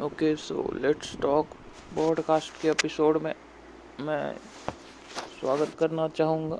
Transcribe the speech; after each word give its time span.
Okay 0.00 0.36
so 0.36 0.62
let's 0.74 1.16
talk 1.20 1.46
podcast 1.96 2.60
के 2.62 2.68
episode 2.68 3.16
में 3.22 3.34
मैं 4.00 4.34
स्वागत 5.40 5.74
करना 5.78 6.08
चाहूँगा। 6.08 6.58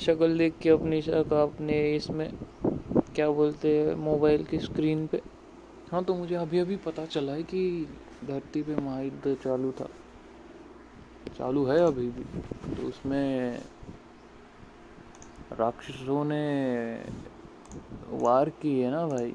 शक्ल 0.00 0.38
देख 0.38 0.54
के 0.58 0.70
अपनी 0.70 1.00
शक 1.02 1.32
अपने 1.32 1.96
इसमें 1.96 2.30
क्या 3.14 3.28
बोलते 3.30 3.76
हैं 3.78 3.94
मोबाइल 3.94 4.44
की 4.44 4.58
स्क्रीन 4.58 5.06
पे। 5.06 5.20
हाँ 5.92 6.04
तो 6.04 6.14
मुझे 6.14 6.34
अभी 6.34 6.58
अभी 6.58 6.76
पता 6.76 7.04
चला 7.06 7.32
है 7.32 7.42
कि 7.42 7.88
धरती 8.24 8.62
पे 8.62 8.76
महायुद्ध 8.76 9.36
चालू 9.44 9.72
था। 9.72 9.88
चालू 11.38 11.64
है 11.64 11.78
अभी 11.86 12.08
भी। 12.08 12.24
तो 12.74 12.88
उसमें 12.88 13.58
राक्षसों 15.52 16.24
ने 16.24 16.44
वार 18.08 18.48
की 18.48 18.80
है 18.80 18.90
ना 18.90 19.06
भाई? 19.06 19.34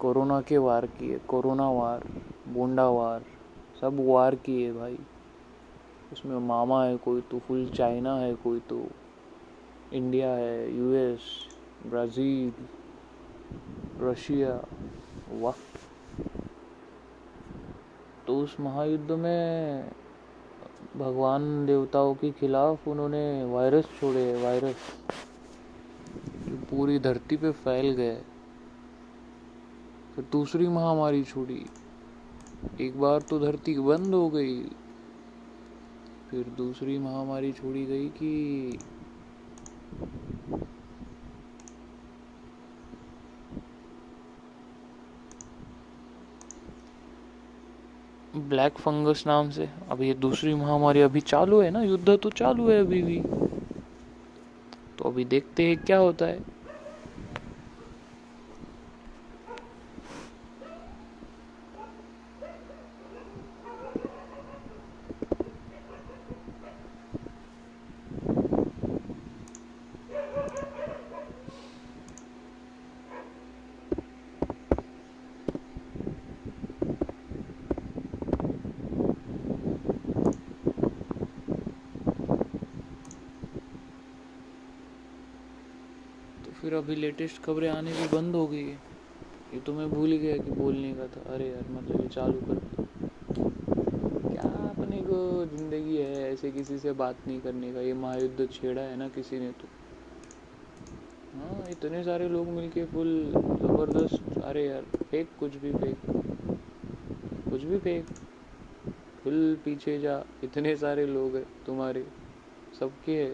कोरोना 0.00 0.40
के 0.40 0.58
वार 0.58 0.86
किए, 0.86 1.18
कोरोना 1.18 1.70
वार, 1.70 2.02
बोंडा 2.48 2.88
वार, 2.88 3.24
सब 3.80 3.96
वार 4.00 4.34
किए 4.34 4.72
भाई। 4.72 4.98
उसमें 6.12 6.38
मामा 6.38 6.84
है 6.84 6.96
कोई 6.96 7.20
तो 7.20 7.38
फुल 7.38 7.66
चाइना 7.68 8.16
है 8.16 8.34
कोई 8.34 8.60
तो 8.60 8.86
इंडिया 9.92 10.30
है 10.30 10.76
यूएस 10.76 11.20
ब्राज़ील, 11.86 12.52
रशिया, 14.00 14.60
वाह। 15.32 15.54
तो 18.26 18.38
उस 18.40 18.56
महायुद्ध 18.60 19.10
में 19.12 19.90
भगवान 20.96 21.66
देवताओं 21.66 22.14
के 22.14 22.30
खिलाफ 22.30 22.88
उन्होंने 22.88 23.44
वायरस 23.44 23.84
छोड़े 24.00 24.42
वायरस 24.42 24.76
जो 26.48 26.56
पूरी 26.70 26.98
धरती 26.98 27.36
पे 27.36 27.50
फैल 27.50 27.90
गए। 27.90 28.16
फिर 30.16 30.24
दूसरी 30.32 30.68
महामारी 30.68 31.22
छोड़ी 31.24 31.64
एक 32.80 32.98
बार 33.00 33.20
तो 33.20 33.38
धरती 33.38 33.74
बंद 33.78 34.14
हो 34.14 34.28
गई। 34.28 34.62
फिर 36.30 36.44
दूसरी 36.56 36.98
महामारी 36.98 37.52
छोड़ी 37.52 37.84
गई 37.86 38.08
कि 38.08 38.78
ब्लैक 48.36 48.78
फंगस 48.78 49.24
नाम 49.26 49.50
से। 49.50 49.68
अब 49.90 50.02
ये 50.02 50.14
दूसरी 50.14 50.54
महामारी 50.54 51.00
अभी 51.00 51.20
चालू 51.20 51.60
है 51.60 51.70
ना, 51.70 51.82
युद्ध 51.82 52.18
तो 52.18 52.30
चालू 52.30 52.68
है 52.70 52.80
अभी 52.80 53.02
भी। 53.02 53.20
तो 54.98 55.04
अभी 55.04 55.24
देखते 55.24 55.68
हैं 55.68 55.78
क्या 55.78 55.98
होता 55.98 56.26
है। 56.26 56.55
फिर 86.52 86.74
अभी 86.74 86.94
लेटेस्ट 86.94 87.42
खबरें 87.42 87.68
आने 87.70 87.92
भी 87.92 88.08
बंद 88.08 88.34
हो 88.34 88.46
गई 88.46 88.62
है। 88.62 88.78
ये 89.54 89.60
तो 89.60 89.72
मैं 89.72 89.88
भूल 89.90 90.12
गया 90.12 90.36
कि 90.38 90.50
बोलने 90.50 90.92
का 90.92 91.06
था। 91.06 91.34
अरे 91.34 91.48
यार 91.48 91.70
मतलब 91.70 92.00
ये 92.00 92.08
चालू 92.08 92.40
कर। 92.40 92.60
क्या 94.28 94.42
अपने 94.42 95.02
को 95.02 95.44
ज़िंदगी 95.46 95.96
है 95.96 96.32
ऐसे 96.32 96.50
किसी 96.50 96.78
से 96.78 96.92
बात 96.92 97.16
नहीं 97.26 97.40
करने 97.40 97.72
का? 97.72 97.80
ये 97.80 97.92
महायुद्ध 97.94 98.48
छेड़ा 98.52 98.82
है 98.82 98.96
ना 98.96 99.08
किसी 99.08 99.38
ने 99.38 99.50
तो। 99.50 99.68
हाँ 101.38 101.70
इतने 101.70 102.04
सारे 102.04 102.28
लोग 102.28 102.48
मिलके 102.48 102.84
फुल 102.84 103.32
ज़बरदस्त। 103.62 104.38
अरे 104.44 104.66
यार 104.66 104.82
फेक 105.10 105.28
कुछ 105.40 105.56
भी 105.56 105.72
फेक 105.72 105.96
कुछ 107.50 107.62
भी 107.62 107.78
फेक 107.78 108.04
फुल 109.24 109.56
पीछे 109.64 109.98
जा। 109.98 110.22
इतने 110.44 110.76
सारे 110.76 111.06
लोग 111.06 111.36
हैं 111.36 111.44
तुम्हारे। 111.66 112.04
सबके 112.80 113.12
है। 113.12 113.30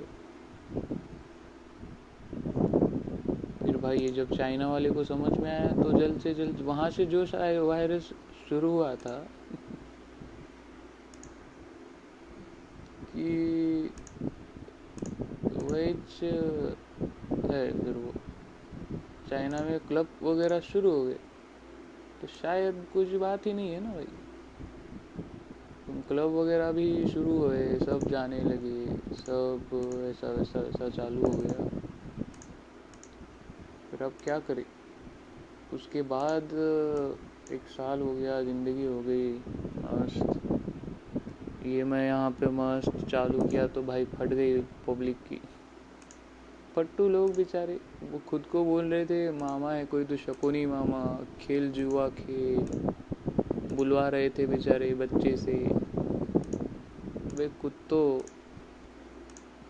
भाई, 3.82 3.98
ये 3.98 4.09
जब 4.09 4.37
चाइना 4.37 4.66
वाले 4.69 4.91
को 4.91 5.04
समझ 5.04 5.32
में 5.38 5.50
आया 5.50 5.70
तो 5.72 5.91
जल्द 5.93 6.19
से 6.20 6.34
जल्द 6.34 6.60
वहाँ 6.60 6.88
से 6.91 7.06
जो 7.06 7.25
वायरस 7.66 8.12
शुरू 8.48 8.70
हुआ 8.70 8.94
था 8.94 9.16
कि 13.09 13.91
वेज 15.65 16.21
है 17.50 17.66
फिर 17.75 17.97
वो, 17.97 18.12
चाइना 19.31 19.62
में 19.62 19.78
क्लब 19.88 20.09
वगैरह 20.22 20.60
शुरू 20.62 20.91
हो 20.91 21.04
गए। 21.04 21.19
तो 22.21 22.26
शायद 22.42 22.84
कुछ 22.92 23.15
बात 23.21 23.47
ही 23.47 23.53
नहीं 23.53 23.71
है 23.71 23.81
ना 23.81 23.92
भाई। 23.92 24.04
तुम 25.87 26.00
क्लब 26.09 26.34
वगैरह 26.34 26.72
भी 26.72 27.06
शुरू 27.09 27.38
हुए, 27.38 27.78
सब 27.81 28.09
जाने 28.09 28.41
लगे, 28.42 28.87
सब 29.16 29.78
ऐसा 30.10 30.31
वैसा 30.31 30.60
वैसा 30.60 30.88
चालू 30.91 31.22
हो 31.22 31.37
गया। 31.37 31.81
अब 34.02 34.12
क्या 34.24 34.38
करें? 34.38 34.64
उसके 35.72 36.02
बाद, 36.02 36.48
एक 37.52 37.60
साल 37.68 38.00
हो 38.00 38.14
गया, 38.14 38.42
ज़िंदगी 38.42 38.86
हो 38.86 39.02
गई, 39.02 39.32
मस्त। 39.78 41.66
ये 41.66 41.84
मैं 41.84 42.06
यहाँ 42.06 42.30
पे 42.30 42.46
मस्त 42.46 43.08
चालू 43.08 43.48
किया 43.48 43.66
तो 43.66 43.82
भाई 43.82 44.04
फट 44.04 44.28
गई 44.28 44.60
पब्लिक 44.60 45.16
की। 45.16 45.41
पट्टू 46.76 47.08
लोग 47.08 47.34
बेचारे, 47.34 47.80
वो 48.12 48.20
खुद 48.28 48.42
को 48.52 48.64
बोल 48.64 48.84
रहे 48.84 49.04
थे, 49.04 49.30
मामा 49.30 49.72
है, 49.72 49.84
कोई 49.84 50.04
तो 50.04 50.16
शकुनी 50.16 50.66
मामा। 50.66 51.24
खेल 51.41 51.70
जुआ 51.72 52.08
खेल। 52.08 52.66
बुलवा 53.76 54.08
रहे 54.08 54.28
थे 54.28 54.46
बेचारे 54.46 54.94
बच्चे 54.94 55.36
से। 55.36 55.52
वे 57.36 57.48
कुत्तों 57.62 58.20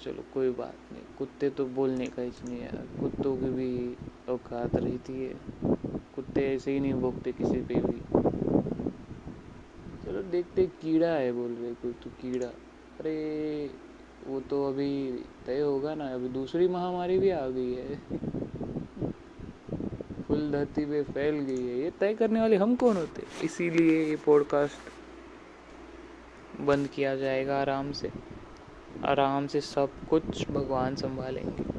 चलो 0.03 0.25
कोई 0.35 0.51
बात 0.51 0.75
नहीं। 0.93 1.03
कुत्ते 1.19 1.51
तो 1.51 1.67
बोलने 1.67 2.07
का 2.07 2.23
ही 2.23 2.31
नहीं 2.45 2.61
यार 2.61 3.01
कुत्तों 3.01 3.37
की 3.37 3.45
भी 3.45 3.97
औकात 4.29 4.77
रहती 4.77 5.25
है। 5.25 5.35
कुत्ते 6.17 6.55
ऐसे 6.55 6.73
ही 6.73 6.81
नहीं 6.81 6.95
भोगते 6.95 7.33
किसी 7.33 7.61
पे 7.61 7.75
भी। 7.75 8.01
चलो 10.05 10.23
देखते 10.23 10.67
कीड़ा 10.67 11.07
है 11.07 11.33
बोल 11.33 11.53
रहे 11.53 11.75
कोई 11.75 11.93
तो 11.93 12.11
कीड़ा। 12.11 12.49
अरे, 13.01 13.71
वो 14.27 14.41
तो 14.41 14.69
अभी 14.69 15.25
तय 15.47 15.61
होगा 15.61 15.95
ना। 15.95 16.05
अभी 16.05 16.29
दूसरी 16.29 16.69
महामारी 16.69 17.19
भी 17.19 17.31
आ 17.31 17.49
गई 17.49 17.75
है। 17.75 17.95
फुल 20.23 20.51
धरती 20.51 20.85
पे 20.85 21.03
फैल 21.03 21.35
गई 21.35 21.67
है। 21.67 21.79
ये 21.79 21.91
तय 21.91 22.15
करने 22.15 22.41
वाले 22.41 22.57
हम 22.57 22.75
कौन 22.75 22.97
होते? 22.97 23.23
इसीलिए 23.45 24.05
ये 24.05 24.17
पॉडकास्ट 24.17 24.75
बंद 26.61 26.89
किया 26.89 27.17
जाएगा 27.17 27.61
आराम 27.61 27.93
से। 27.93 28.33
आराम 29.01 29.47
से 29.47 29.61
सब 29.61 29.95
कुछ 30.07 30.47
भगवान 30.51 30.95
संभालेंगे। 30.97 31.72